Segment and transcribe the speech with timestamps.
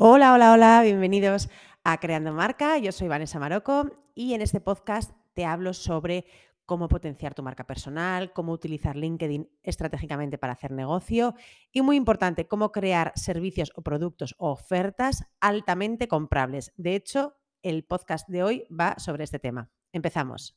[0.00, 1.50] Hola, hola, hola, bienvenidos
[1.82, 2.78] a Creando Marca.
[2.78, 6.24] Yo soy Vanessa Maroco y en este podcast te hablo sobre
[6.66, 11.34] cómo potenciar tu marca personal, cómo utilizar LinkedIn estratégicamente para hacer negocio
[11.72, 16.72] y muy importante, cómo crear servicios o productos o ofertas altamente comprables.
[16.76, 19.68] De hecho, el podcast de hoy va sobre este tema.
[19.92, 20.54] Empezamos.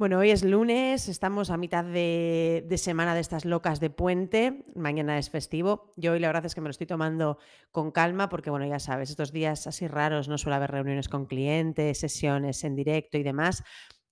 [0.00, 5.18] Bueno, hoy es lunes, estamos a mitad de, semana de estas locas de puente, mañana
[5.18, 5.92] es festivo.
[5.98, 7.36] Yo hoy la verdad es que me lo estoy tomando
[7.70, 11.26] con calma porque, bueno, ya sabes, estos días así raros no suele haber reuniones con
[11.26, 13.62] clientes, sesiones en directo y demás.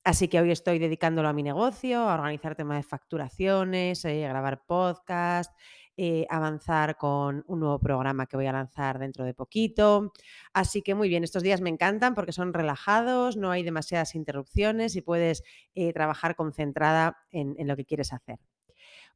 [0.04, 4.28] Así que hoy estoy dedicándolo a mi negocio, a organizar temas de facturaciones, eh, a
[4.28, 5.56] grabar podcast,
[6.00, 10.12] eh, avanzar con un nuevo programa que voy a lanzar dentro de poquito.
[10.52, 14.94] Así que muy bien, estos días me encantan porque son relajados, no hay demasiadas interrupciones
[14.94, 15.42] y puedes
[15.74, 18.38] eh, trabajar concentrada en, lo que quieres hacer.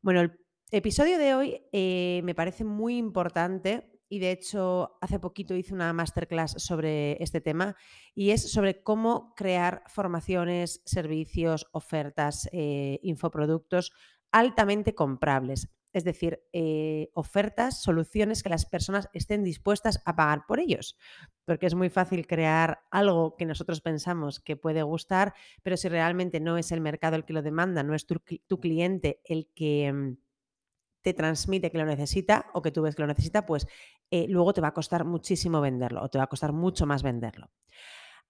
[0.01, 0.33] Bueno, el
[0.73, 5.93] episodio de hoy eh, me parece muy importante y de hecho hace poquito hice una
[5.93, 7.77] masterclass sobre este tema
[8.13, 13.93] y es sobre cómo crear formaciones, servicios, ofertas, infoproductos
[14.33, 20.59] altamente comprables es decir, eh, ofertas, soluciones que las personas estén dispuestas a pagar por
[20.59, 20.97] ellos.
[21.45, 26.41] Porque es muy fácil crear algo que nosotros pensamos que puede gustar, pero si realmente
[26.41, 30.17] no es el mercado el que lo demanda, no es tu, cliente el que mm,
[31.03, 33.67] te transmite que lo necesita o que tú ves que lo necesita, pues
[34.11, 37.03] eh, luego te va a costar muchísimo venderlo o te va a costar mucho más
[37.03, 37.51] venderlo.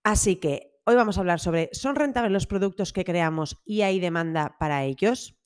[0.02, 4.00] Así que hoy vamos a hablar sobre, ¿son rentables los productos que creamos y hay
[4.00, 5.38] demanda para ellos?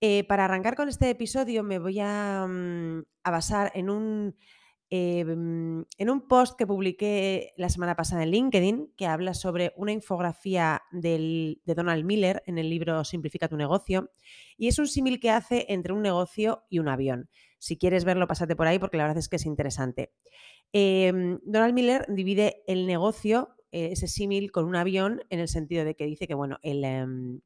[0.00, 4.36] Eh, para arrancar con este episodio me voy a, mm, basar en un,
[4.90, 9.72] eh, mm, en un post que publiqué la semana pasada en LinkedIn que habla sobre
[9.76, 14.10] una infografía de Donald Miller en el libro Simplifica tu negocio
[14.56, 17.28] y es un símil que hace entre un negocio y un avión.
[17.58, 20.12] Si quieres verlo, pásate por ahí porque la verdad es que es interesante.
[20.72, 25.84] Em, Donald Miller divide el negocio, eh, ese símil, con un avión en el sentido
[25.84, 27.40] de que dice que bueno, el em,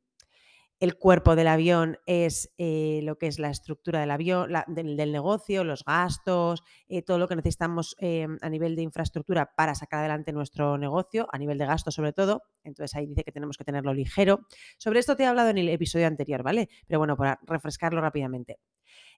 [0.83, 5.63] el cuerpo del avión es eh, lo que es la estructura del avión, del, negocio,
[5.63, 10.33] los gastos, eh, todo lo que necesitamos eh, a nivel de infraestructura para sacar adelante
[10.33, 12.43] nuestro negocio, a nivel de gasto sobre todo.
[12.65, 14.41] Entonces ahí dice que tenemos que tenerlo ligero.
[14.77, 16.69] Sobre esto te he hablado en el episodio anterior, ¿vale?
[16.89, 18.59] Pero bueno, para refrescarlo rápidamente.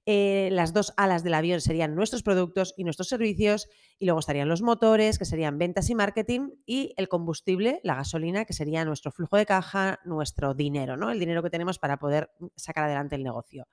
[0.06, 4.48] Eh, las dos alas del avión serían nuestros productos y nuestros servicios, y luego estarían
[4.48, 9.12] los motores, que serían ventas y marketing, y el combustible, la gasolina, que sería nuestro
[9.12, 11.10] flujo de caja, nuestro dinero, ¿no?
[11.10, 13.66] El dinero que tenemos para poder sacar adelante el negocio.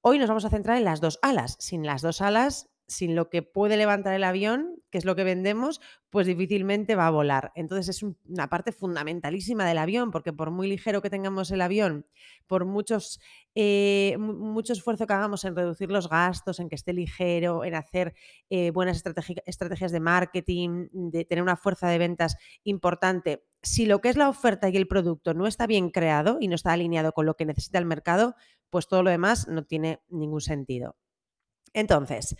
[0.00, 1.56] Hoy nos vamos a centrar en las dos alas.
[1.58, 5.24] Sin las dos alas sin lo que puede levantar el avión, que es lo que
[5.24, 5.80] vendemos,
[6.10, 7.52] pues difícilmente va a volar.
[7.54, 12.06] Entonces es una parte fundamentalísima del avión, porque por muy ligero que tengamos el avión,
[12.46, 13.20] por muchos,
[13.54, 18.14] eh, mucho esfuerzo que hagamos en reducir los gastos, en que esté ligero, en hacer
[18.50, 19.02] eh, buenas
[19.46, 24.28] estrategias de marketing, de tener una fuerza de ventas importante, si lo que es la
[24.28, 27.46] oferta y el producto no está bien creado y no está alineado con lo que
[27.46, 28.36] necesita el mercado,
[28.70, 30.96] pues todo lo demás no tiene ningún sentido.
[31.72, 32.36] Entonces,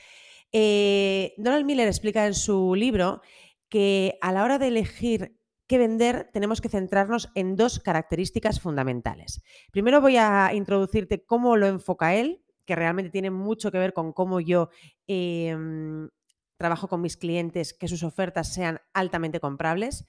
[0.59, 3.21] eh, Donald Miller explica en su libro
[3.69, 9.43] que a la hora de elegir qué vender tenemos que centrarnos en dos características fundamentales.
[9.71, 14.15] Primero voy a introducirte cómo lo enfoca él, que realmente tiene mucho que ver con
[14.15, 14.71] cómo yo
[15.07, 16.09] em,
[16.57, 20.07] trabajo con mis clientes, que sus ofertas sean altamente comprables.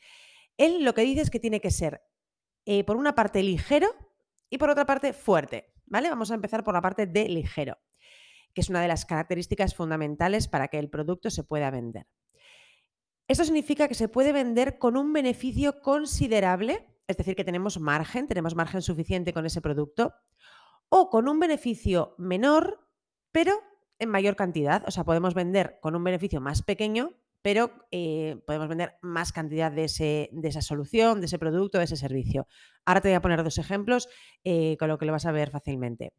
[0.56, 2.04] Él lo que dice es que tiene que ser,
[2.66, 3.90] eh, por una parte, ligero
[4.50, 5.74] y por otra parte, fuerte.
[5.88, 6.10] ¿Vale?
[6.10, 7.78] Vamos a empezar por la parte de ligero
[8.54, 12.08] que es una de las características fundamentales para que el producto se pueda vender.
[13.28, 18.28] Esto significa que se puede vender con un beneficio considerable, es decir, que tenemos margen,
[18.28, 20.14] tenemos margen suficiente con ese producto,
[20.90, 22.88] o con un beneficio menor,
[23.32, 23.62] pero
[24.00, 24.84] en mayor cantidad.
[24.88, 29.72] O sea, podemos vender con un beneficio más pequeño, pero eh, podemos vender más cantidad
[29.72, 32.48] de, esa solución, de ese producto, de ese servicio.
[32.86, 34.10] Ahora te voy a poner dos ejemplos
[34.44, 36.14] eh, con lo que lo vas a ver fácilmente.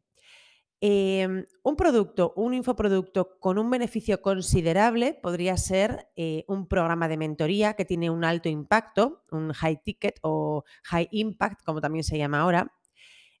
[0.81, 7.17] Em, un producto, un infoproducto con un beneficio considerable podría ser eh, un programa de
[7.17, 12.17] mentoría que tiene un alto impacto, un high ticket o high impact, como también se
[12.17, 12.71] llama ahora.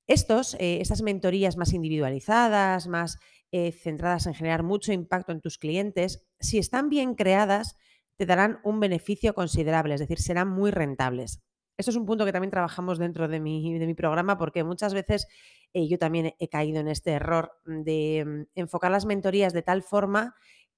[0.05, 3.17] Estos, eh, estas mentorías más individualizadas, más
[3.51, 7.77] eh, centradas en generar mucho impacto en tus clientes, si están bien creadas,
[8.17, 11.41] te darán un beneficio considerable, es decir, serán muy rentables.
[11.79, 14.93] Esto es un punto que también trabajamos dentro de mi, de mi programa porque muchas
[14.93, 15.27] veces
[15.73, 19.81] eh, yo también he caído en este error de mm, enfocar las mentorías de tal
[19.81, 20.35] forma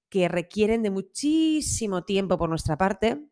[0.08, 3.26] que requieren de muchísimo tiempo por nuestra parte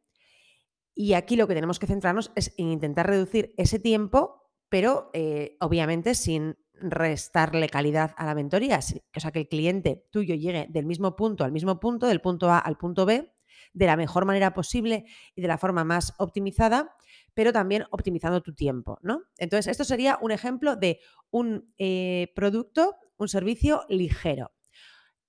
[0.95, 5.57] Y aquí lo que tenemos que centrarnos es en intentar reducir ese tiempo, pero eh,
[5.61, 8.81] obviamente sin restarle calidad a la mentoría.
[9.17, 12.51] O sea, que el cliente tuyo llegue del mismo punto al mismo punto, del punto
[12.51, 13.33] A al punto B,
[13.73, 16.95] de la mejor manera posible y de la forma más optimizada,
[17.35, 19.23] pero también optimizando tu tiempo, ¿no?
[19.39, 21.01] Entonces, esto sería un ejemplo de
[21.31, 24.53] un eh, producto, un servicio ligero.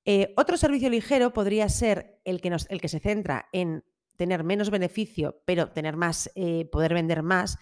[0.05, 3.83] Eh, otro servicio ligero podría ser el que, el que se centra en
[4.15, 7.57] tener menos beneficio, pero tener más, eh, poder vender más,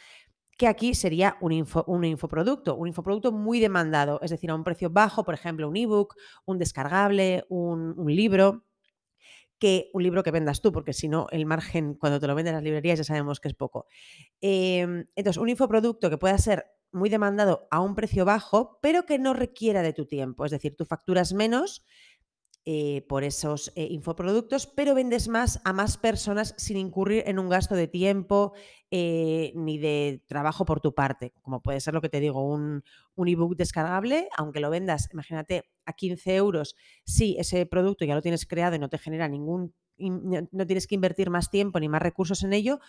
[0.60, 4.90] que aquí sería un, un, infoproducto, un infoproducto muy demandado, es decir, a un precio
[4.90, 6.16] bajo, por ejemplo, un ebook,
[6.46, 8.66] un descargable, un, libro,
[9.60, 12.56] que un libro que vendas tú, porque si no, el margen cuando te lo venden
[12.56, 13.88] las librerías ya sabemos que es poco.
[14.42, 19.20] Em, entonces, un infoproducto que pueda ser muy demandado a un precio bajo, pero que
[19.20, 21.84] no requiera de tu tiempo, es decir, tú facturas menos,
[22.66, 27.50] eh, por esos eh, infoproductos, pero vendes más a más personas sin incurrir en un
[27.50, 28.54] gasto de tiempo
[28.92, 32.84] eh, ni de trabajo por tu parte, como puede ser lo que te digo, un,
[33.16, 36.76] un ebook descargable, aunque lo vendas, imagínate, a 15 euros,
[37.06, 40.96] si ese producto ya lo tienes creado y no te genera ningún, no tienes que
[40.96, 42.80] invertir más tiempo ni más recursos en ello,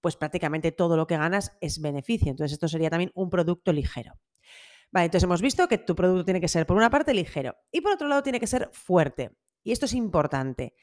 [0.00, 2.30] pues prácticamente todo lo que ganas es beneficio.
[2.30, 4.14] Entonces esto sería también un producto ligero.
[4.92, 7.80] Vale, entonces hemos visto que tu producto tiene que ser, por una parte, ligero y
[7.80, 9.30] por otro lado, tiene que ser fuerte.
[9.62, 10.74] Y esto es importante.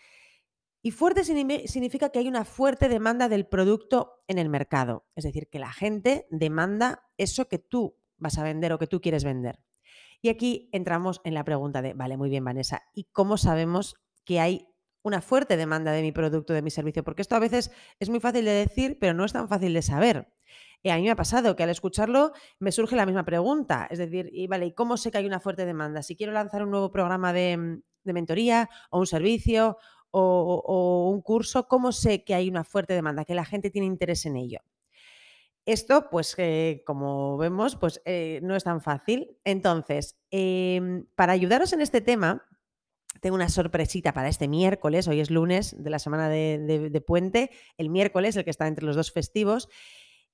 [0.81, 5.07] Y fuerte significa que hay una fuerte demanda del producto en el mercado.
[5.15, 9.01] Es decir, que la gente demanda eso que tú vas a vender o que tú
[9.01, 9.59] quieres vender.
[10.21, 14.39] Y aquí entramos en la pregunta de, vale, muy bien, Vanessa, ¿y cómo sabemos que
[14.39, 14.67] hay
[15.03, 17.03] una fuerte demanda de mi producto, de mi servicio?
[17.03, 19.81] Porque esto a veces es muy fácil de decir, pero no es tan fácil de
[19.81, 20.27] saber.
[20.83, 23.87] Y a mí me ha pasado que al escucharlo me surge la misma pregunta.
[23.89, 26.03] Es decir, y vale, ¿y cómo sé que hay una fuerte demanda?
[26.03, 27.81] Si quiero lanzar un nuevo programa de, mm,
[28.13, 29.77] mentoría o un servicio
[30.11, 34.25] o, un curso, ¿cómo sé que hay una fuerte demanda, que la gente tiene interés
[34.25, 34.59] en ello?
[35.67, 39.37] Esto, pues, eh, como vemos, pues eh, no es tan fácil.
[39.43, 42.43] Entonces, em, para ayudaros en este tema,
[43.21, 45.07] tengo una sorpresita para este miércoles.
[45.07, 47.51] Hoy es lunes de la semana de puente.
[47.77, 49.69] El miércoles, el que está entre los dos festivos.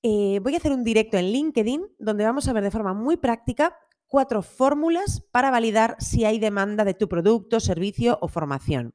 [0.05, 3.15] Eh, voy a hacer un directo en LinkedIn donde vamos a ver de forma muy
[3.15, 8.93] práctica cuatro fórmulas para validar si hay demanda de tu producto, servicio o formación.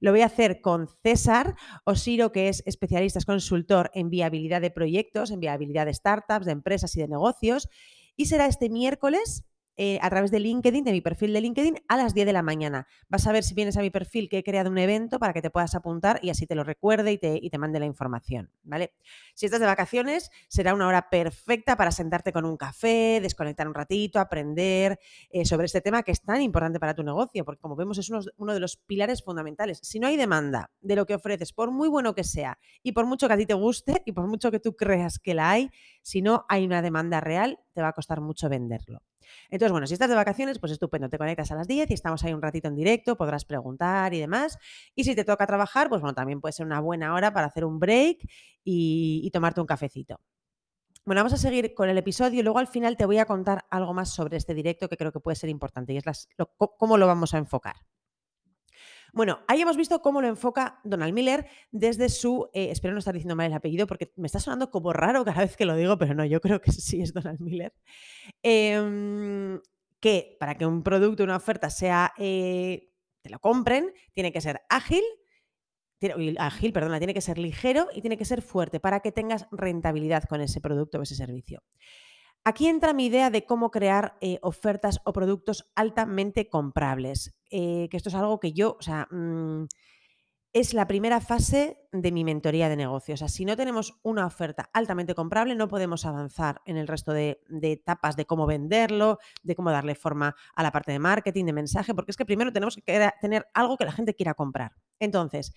[0.00, 4.70] Lo voy a hacer con César Osiro, que es especialista, es consultor en viabilidad de
[4.70, 7.68] proyectos, en viabilidad de startups, de empresas y de negocios.
[8.16, 9.44] Y será este miércoles
[9.76, 12.42] eh, a través de LinkedIn, de mi perfil de LinkedIn, a las 10 de la
[12.42, 12.86] mañana.
[13.08, 15.42] Vas a ver si vienes a mi perfil que he creado un evento para que
[15.42, 18.92] te puedas apuntar y así te lo recuerde y te, mande la información, ¿vale?
[19.34, 23.74] Si estás de vacaciones, será una hora perfecta para sentarte con un café, desconectar un
[23.74, 24.98] ratito, aprender
[25.30, 28.10] eh, sobre este tema que es tan importante para tu negocio, porque como vemos es
[28.10, 29.78] uno, uno de los pilares fundamentales.
[29.82, 33.06] Si no hay demanda de lo que ofreces, por muy bueno que sea y por
[33.06, 35.70] mucho que a ti te guste y por mucho que tú creas que la hay,
[36.02, 39.02] si no hay una demanda real, te va a costar mucho venderlo.
[39.50, 42.22] Entonces, bueno, si estás de vacaciones, pues estupendo, te conectas a las 10 y estamos
[42.24, 44.58] ahí un ratito en directo, podrás preguntar y demás.
[44.94, 47.64] Y si te toca trabajar, pues bueno, también puede ser una buena hora para hacer
[47.64, 48.18] un break
[48.64, 50.20] y, tomarte un cafecito.
[51.04, 53.64] Bueno, vamos a seguir con el episodio y luego al final te voy a contar
[53.70, 57.06] algo más sobre este directo que creo que puede ser importante y es cómo lo
[57.06, 57.76] vamos a enfocar.
[59.16, 63.14] Bueno, ahí hemos visto cómo lo enfoca Donald Miller desde su, eh, espero no estar
[63.14, 65.96] diciendo mal el apellido porque me está sonando como raro cada vez que lo digo,
[65.96, 67.72] pero no, yo creo que sí es Donald Miller.
[68.42, 69.58] Em,
[70.00, 72.90] que para que un producto, una oferta sea, eh,
[73.22, 75.02] te lo compren, tiene que ser ágil,
[76.36, 80.24] ágil, perdona, tiene que ser ligero y tiene que ser fuerte para que tengas rentabilidad
[80.24, 81.62] con ese producto o ese servicio.
[82.44, 87.96] Aquí entra mi idea de cómo crear eh, ofertas o productos altamente comprables, eh, que
[87.96, 89.66] esto es algo que yo, o sea, mm,
[90.52, 93.18] es la primera fase de mi mentoría de negocios.
[93.18, 97.12] O sea, si no tenemos una oferta altamente comprable, no podemos avanzar en el resto
[97.12, 101.52] de, etapas de cómo venderlo, de cómo darle forma a la parte de marketing, de
[101.52, 104.72] mensaje, porque es que primero tenemos que tener algo que la gente quiera comprar.
[104.98, 105.52] Entonces,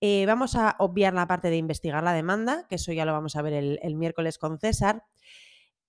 [0.00, 3.34] eh, vamos a obviar la parte de investigar la demanda, que eso ya lo vamos
[3.34, 5.02] a ver el miércoles con César.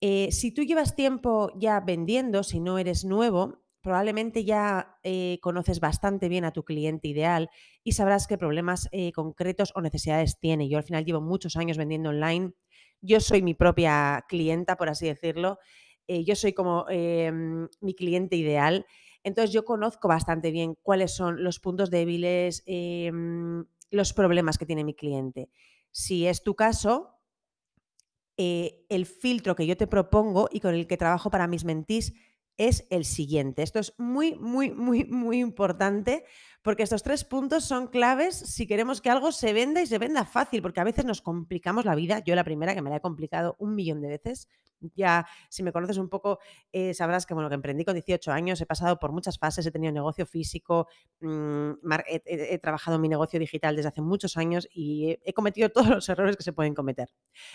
[0.02, 5.80] Eh, si tú llevas tiempo ya vendiendo, si no eres nuevo, probablemente ya eh, conoces
[5.80, 7.52] bastante bien a tu cliente ideal
[7.84, 10.68] y sabrás qué problemas eh, concretos o necesidades tiene.
[10.68, 12.54] Yo al final llevo muchos años vendiendo online.
[13.00, 15.60] Yo soy mi propia clienta, por así decirlo.
[16.08, 18.88] yo soy como mi cliente ideal.
[19.24, 22.64] Entonces yo conozco bastante bien cuáles son los puntos débiles,
[23.92, 25.50] los problemas que tiene mi cliente.
[25.92, 27.16] Si es tu caso,
[28.38, 32.14] eh, el filtro que yo te propongo y con el que trabajo para mis mentís
[32.58, 33.64] es el siguiente.
[33.64, 36.26] Esto es muy, muy, muy, muy importante
[36.62, 40.26] porque estos tres puntos son claves si queremos que algo se venda y se venda
[40.26, 42.20] fácil, porque a veces nos complicamos la vida.
[42.20, 44.48] Yo la primera que me la he complicado un millón de veces.
[44.94, 46.40] Ya, si me conoces un poco,
[46.72, 49.94] eh, sabrás que, bueno, emprendí con 18 años, he pasado por muchas fases, he tenido
[49.94, 50.88] negocio físico,
[51.22, 51.72] mm,
[52.08, 56.10] he, trabajado en mi negocio digital desde hace muchos años y he cometido todos los
[56.10, 57.10] errores que se pueden cometer.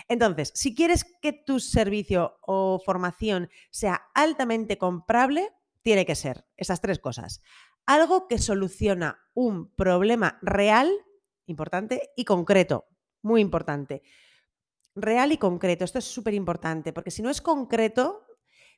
[0.08, 5.48] Entonces, si quieres que tu servicio o formación sea altamente comprable,
[5.82, 7.42] tiene que ser esas tres cosas
[7.90, 10.88] algo que soluciona un problema real,
[11.46, 12.86] importante, y concreto,
[13.20, 14.02] muy importante.
[14.94, 18.26] Real y concreto, esto es súper importante, porque si no es concreto,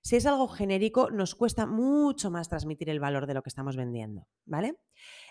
[0.03, 3.77] si es algo genérico, nos cuesta mucho más transmitir el valor de lo que estamos
[3.77, 4.77] vendiendo, ¿vale?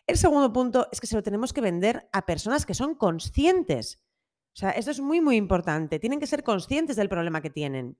[0.07, 4.01] El segundo punto es que se lo tenemos que vender a personas que son conscientes.
[4.53, 5.99] O sea, esto es muy, muy importante.
[5.99, 7.97] Tienen que ser conscientes del problema que tienen.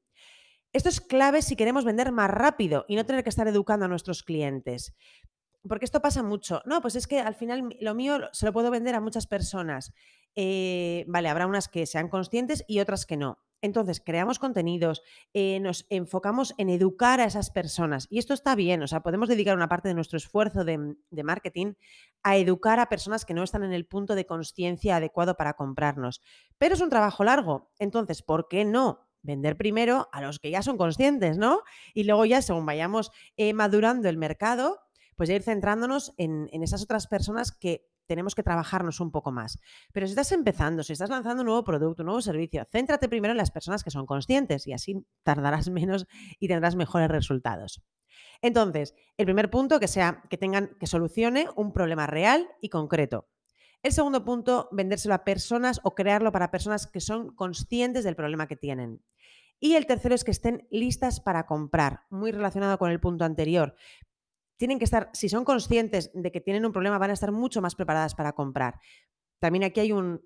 [0.73, 3.89] Esto es clave si queremos vender más rápido y no tener que estar educando a
[3.89, 4.95] nuestros clientes
[5.67, 6.61] porque esto pasa mucho.
[6.65, 9.93] No, pues es que al final lo mío se lo puedo vender a muchas personas.
[10.35, 13.39] Eh, vale, habrá unas que sean conscientes y otras que no.
[13.63, 18.07] Entonces, creamos contenidos, eh, nos enfocamos en educar a esas personas.
[18.09, 21.23] Y esto está bien, o sea, podemos dedicar una parte de nuestro esfuerzo de, de
[21.23, 21.73] marketing
[22.23, 26.21] a educar a personas que no están en el punto de conciencia adecuado para comprarnos.
[26.57, 27.69] Pero es un trabajo largo.
[27.77, 31.61] Entonces, ¿por qué no vender primero a los que ya son conscientes, ¿no?
[31.93, 34.79] Y luego ya, según vayamos eh, madurando el mercado,
[35.15, 39.57] pues ir centrándonos en, esas otras personas que tenemos que trabajarnos un poco más.
[39.93, 43.31] Pero si estás empezando, si estás lanzando un nuevo producto, un nuevo servicio, céntrate primero
[43.31, 47.81] en las personas que son conscientes y así tardarás menos y tendrás mejores resultados.
[48.41, 53.29] Entonces, el primer punto que sea que tengan que solucione un problema real y concreto.
[53.81, 58.49] El segundo punto, vendérselo a personas o crearlo para personas que son conscientes del problema
[58.49, 59.01] que tienen.
[59.57, 63.75] Y el tercero es que estén listas para comprar, muy relacionado con el punto anterior
[64.61, 67.63] tienen que estar, si son conscientes de que tienen un problema, van a estar mucho
[67.63, 68.79] más preparadas para comprar.
[69.39, 70.23] También aquí hay un,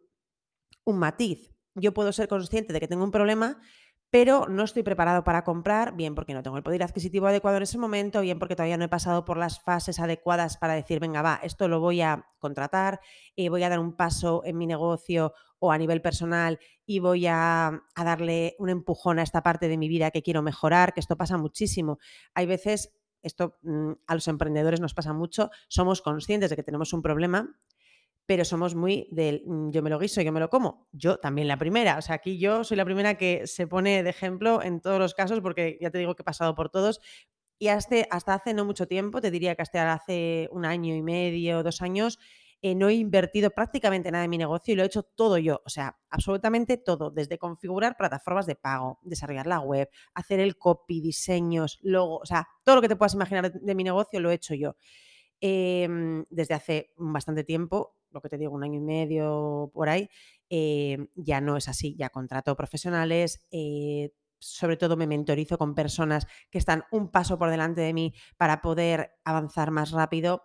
[0.83, 1.55] un matiz.
[1.73, 3.61] Yo puedo ser consciente de que tengo un problema,
[4.09, 7.63] pero no estoy preparado para comprar, bien porque no tengo el poder adquisitivo adecuado en
[7.63, 11.21] ese momento, bien porque todavía no he pasado por las fases adecuadas para decir, venga,
[11.21, 12.99] va, esto lo voy a contratar,
[13.37, 17.25] eh, voy a dar un paso en mi negocio o a nivel personal y voy
[17.27, 20.99] a, a, darle un empujón a esta parte de mi vida que quiero mejorar, que
[20.99, 21.99] esto pasa muchísimo.
[22.33, 22.91] Hay veces
[23.25, 27.59] esto mm, a los emprendedores nos pasa mucho, somos conscientes de que tenemos un problema,
[28.25, 30.87] pero somos muy del mm, yo me lo guiso, yo me lo como.
[30.91, 34.09] Yo también la primera, o sea, aquí yo soy la primera que se pone de
[34.09, 37.01] ejemplo en todos los casos porque ya te digo que he pasado por todos.
[37.57, 41.01] Y hasta, hasta hace no mucho tiempo, te diría que hasta hace un año y
[41.01, 42.19] medio, dos años,
[42.61, 45.61] eh, no he invertido prácticamente nada en mi negocio y lo he hecho todo yo,
[45.65, 51.01] o sea, absolutamente todo, desde configurar plataformas de pago, desarrollar la web, hacer el copy,
[51.01, 54.35] diseños, logo, o sea, todo lo que te puedas imaginar de, mi negocio lo he
[54.35, 54.75] hecho yo.
[55.41, 60.09] Em, desde hace bastante tiempo, lo que te digo, un año y medio por ahí,
[60.49, 66.27] em, ya no es así, ya contrato profesionales, eh, sobre todo me mentorizo con personas
[66.49, 70.43] que están un paso por delante de mí para poder avanzar más rápido.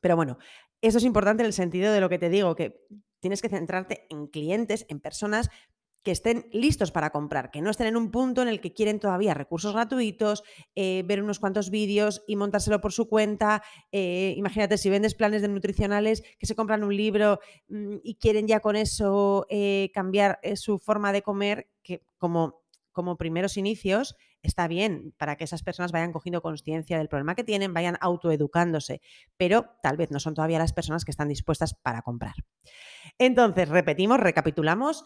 [0.00, 0.38] Pero bueno,
[0.80, 2.84] eso es importante en el sentido de lo que te digo, que
[3.20, 5.50] tienes que centrarte en clientes, en personas
[6.02, 9.00] que estén listos para comprar, que no estén en un punto en el que quieren
[9.00, 10.44] todavía recursos gratuitos,
[10.74, 13.62] eh, ver unos cuantos vídeos y montárselo por su cuenta.
[13.90, 18.46] Eh, imagínate si vendes planes de nutricionales que se compran un libro mm, y quieren
[18.46, 24.68] ya con eso eh, cambiar su forma de comer, que como, como primeros inicios está
[24.68, 29.00] bien para que esas personas vayan cogiendo conciencia del problema que tienen, vayan autoeducándose,
[29.36, 32.34] pero tal vez no son todavía las personas que están dispuestas para comprar.
[33.18, 35.04] Entonces, repetimos, recapitulamos.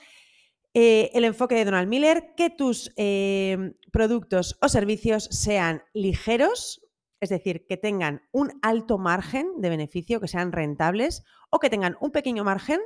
[0.75, 6.81] Eh, el enfoque de Donald Miller, que tus eh, productos o servicios sean ligeros,
[7.21, 11.97] es decir, que tengan un alto margen de beneficio, que sean rentables, o que tengan
[12.01, 12.81] un pequeño margen,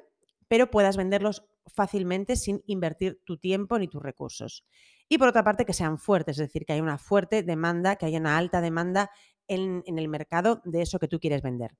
[0.49, 4.65] pero puedas venderlos fácilmente sin invertir tu tiempo ni tus recursos
[5.09, 8.07] y por otra parte que sean fuertes, es decir, que haya una fuerte demanda, que
[8.07, 9.11] haya una alta demanda
[9.47, 11.77] en, el mercado de eso que tú quieres vender.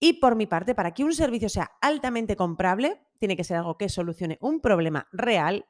[0.00, 3.76] Y por mi parte, para que un servicio sea altamente comprable, tiene que ser algo
[3.76, 5.66] que solucione un problema real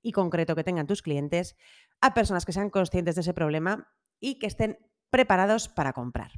[0.00, 1.56] y concreto que tengan tus clientes
[2.00, 4.78] a personas que sean conscientes de ese problema y que estén
[5.10, 6.32] preparados para comprar.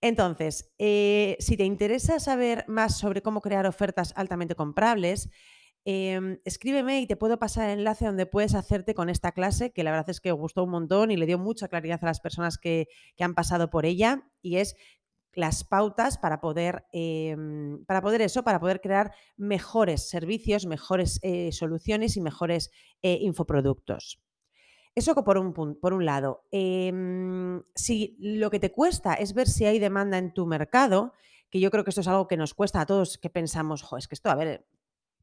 [0.00, 5.30] Entonces, eh, si te interesa saber más sobre cómo crear ofertas altamente comprables,
[5.86, 9.84] Em, escríbeme y te puedo pasar el enlace donde puedes hacerte con esta clase, que
[9.84, 12.56] la verdad es que gustó un montón y le dio mucha claridad a las personas
[12.56, 12.88] que,
[13.20, 14.76] han pasado por ella, y es
[15.34, 21.52] las pautas para poder, em, para poder eso, para poder crear mejores servicios, mejores eh,
[21.52, 22.70] soluciones y mejores
[23.02, 24.20] eh, infoproductos.
[24.94, 26.44] Eso por un, por un lado.
[26.52, 31.12] Em, si lo que te cuesta es ver si hay demanda en tu mercado,
[31.50, 33.96] que yo creo que esto es algo que nos cuesta a todos que pensamos, jo,
[33.96, 34.66] es que esto, a ver,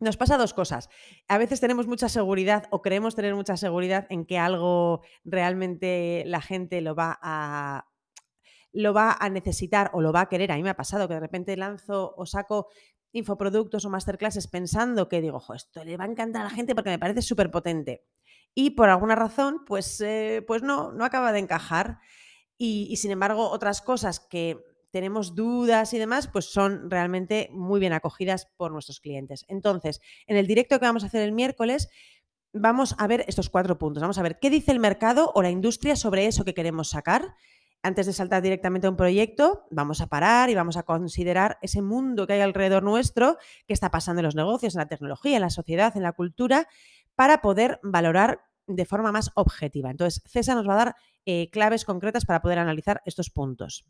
[0.02, 0.90] nos pasa dos cosas.
[1.28, 6.42] A veces tenemos mucha seguridad o creemos tener mucha seguridad en que algo realmente la
[6.42, 7.88] gente lo va a
[8.74, 10.52] lo va a necesitar o lo va a querer.
[10.52, 12.70] A mí me ha pasado que de repente lanzo o saco
[13.12, 16.90] infoproductos o masterclasses pensando que digo, esto le va a encantar a la gente porque
[16.90, 18.06] me parece súper potente.
[18.56, 22.00] Y por alguna razón, pues, eh, pues no, no acaba de encajar.
[22.58, 24.58] y, sin embargo, otras cosas que
[24.92, 29.46] tenemos dudas y demás, pues son realmente muy bien acogidas por nuestros clientes.
[29.48, 31.90] Entonces, en el directo que vamos a hacer el miércoles,
[32.54, 34.02] vamos a ver estos cuatro puntos.
[34.02, 37.36] Vamos a ver qué dice el mercado o la industria sobre eso que queremos sacar.
[37.84, 41.82] Antes de saltar directamente a un proyecto, vamos a parar y vamos a considerar ese
[41.82, 45.42] mundo que hay alrededor nuestro, qué está pasando en los negocios, en la tecnología, en
[45.42, 46.68] la sociedad, en la cultura,
[47.16, 49.90] para poder valorar de forma más objetiva.
[49.90, 50.96] Entonces, César nos va a dar
[51.26, 53.86] eh, claves concretas para poder analizar estos puntos.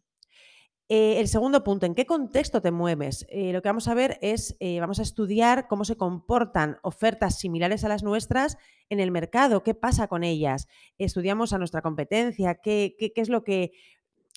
[0.94, 3.26] Eh, el segundo punto, ¿en qué contexto te mueves?
[3.30, 7.40] Eh, lo que vamos a ver es, eh, vamos a estudiar cómo se comportan ofertas
[7.40, 8.58] similares a las nuestras
[8.90, 10.68] en el mercado, qué pasa con ellas.
[10.98, 13.72] Estudiamos a nuestra competencia, qué, es lo que,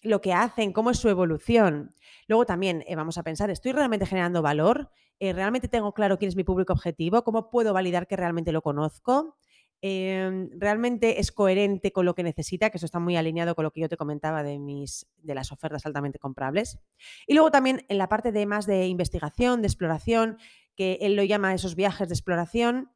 [0.05, 1.93] lo que hacen, cómo es su evolución.
[2.29, 4.93] Luego también vamos a pensar, ¿estoy realmente generando valor?
[5.19, 7.25] ¿Realmente tengo claro quién es mi público objetivo?
[7.25, 9.39] ¿Cómo puedo validar que realmente lo conozco?
[9.87, 13.71] Em, realmente es coherente con lo que necesita, que eso está muy alineado con lo
[13.71, 16.79] que yo te comentaba de, mis, de las ofertas altamente comprables.
[17.27, 20.39] Y luego también en la parte de más de investigación, de exploración,
[20.75, 22.93] que él lo llama esos viajes de exploración,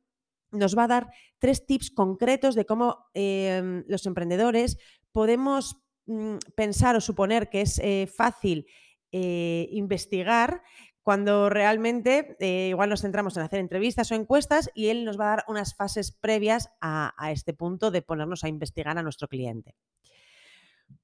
[0.50, 4.78] nos va a dar tres tips concretos de cómo em, los emprendedores
[5.12, 8.64] podemos mm, pensar o suponer que es eh, fácil
[9.12, 10.62] eh, investigar
[11.08, 15.24] cuando realmente eh, igual nos centramos en hacer entrevistas o encuestas y él nos va
[15.24, 19.74] a dar unas fases previas a, este punto de ponernos a investigar a nuestro cliente.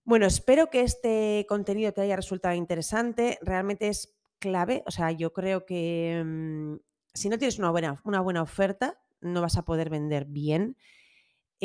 [0.05, 3.39] Bueno, espero que este contenido te haya resultado interesante.
[3.41, 4.83] Realmente es clave.
[4.85, 6.75] O sea, yo creo que mm,
[7.15, 10.77] si no tienes una buena, una buena oferta, no vas a poder vender bien.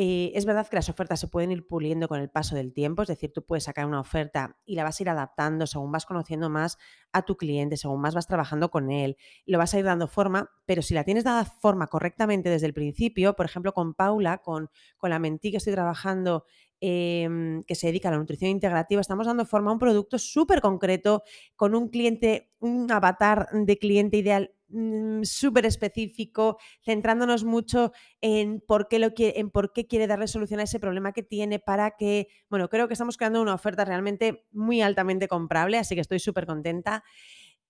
[0.02, 3.08] Es verdad que las ofertas se pueden ir puliendo con el paso del tiempo, es
[3.08, 6.48] decir, tú puedes sacar una oferta y la vas a ir adaptando según vas conociendo
[6.48, 6.78] más
[7.12, 10.48] a tu cliente, según más vas trabajando con él, lo vas a ir dando forma,
[10.64, 14.70] pero si la tienes dada forma correctamente desde el principio, por ejemplo, con Paula, con,
[14.96, 16.46] con la mentí que estoy trabajando
[16.80, 20.62] em, que se dedica a la nutrición integrativa, estamos dando forma a un producto súper
[20.62, 21.24] concreto,
[21.56, 28.86] con un cliente, un avatar de cliente ideal Mm, súper específico, centrándonos mucho en por,
[28.86, 31.96] qué lo quiere, en por qué quiere darle solución a ese problema que tiene para
[31.96, 36.20] que, bueno, creo que estamos creando una oferta realmente muy altamente comprable, así que estoy
[36.20, 37.02] súper contenta.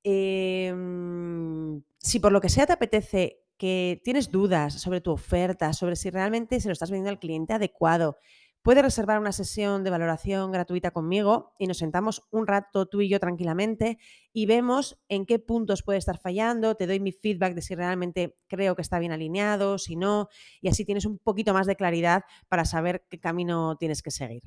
[0.02, 5.96] Em, si por lo que sea te apetece que tienes dudas sobre tu oferta, sobre
[5.96, 8.16] si realmente se lo estás vendiendo al cliente adecuado,
[8.62, 13.08] Puedes reservar una sesión de valoración gratuita conmigo y nos sentamos un rato tú y
[13.08, 13.98] yo tranquilamente
[14.34, 18.36] y vemos en qué puntos puede estar fallando, te doy mi feedback de si realmente
[18.48, 20.28] creo que está bien alineado, si no,
[20.60, 24.42] y así tienes un poquito más de claridad para saber qué camino tienes que seguir.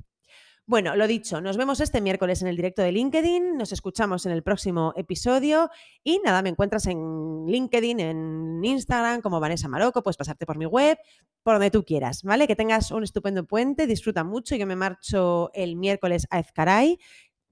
[0.66, 4.32] Bueno, lo dicho, nos vemos este miércoles en el directo de LinkedIn, nos escuchamos en
[4.32, 5.70] el próximo episodio
[6.06, 10.66] y nada, me encuentras en LinkedIn, en Instagram como Vanessa Maroco, puedes pasarte por mi
[10.66, 10.98] web,
[11.44, 12.48] por donde tú quieras, ¿vale?
[12.48, 16.98] Que tengas un estupendo puente, disfruta mucho, yo me marcho el miércoles a Ezcaray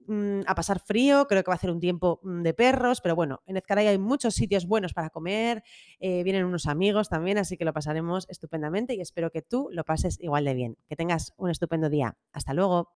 [0.08, 3.18] mm, a pasar frío, creo que va a ser un tiempo mm, de perros, pero
[3.18, 5.64] bueno, en Ezcaray hay muchos sitios buenos para comer,
[6.00, 9.84] eh, vienen unos amigos también, así que lo pasaremos estupendamente y espero que tú lo
[9.84, 10.78] pases igual de bien.
[10.88, 12.16] Que tengas un estupendo día.
[12.32, 12.90] Hasta luego.